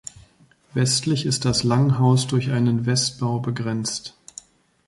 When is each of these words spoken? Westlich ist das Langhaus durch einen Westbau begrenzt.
Westlich 0.73 1.27
ist 1.27 1.45
das 1.45 1.61
Langhaus 1.63 2.25
durch 2.25 2.49
einen 2.49 2.87
Westbau 2.87 3.37
begrenzt. 3.39 4.15